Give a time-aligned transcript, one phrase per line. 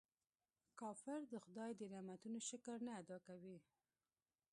[0.79, 3.57] کافر د خداي د نعمتونو شکر نه ادا کوي.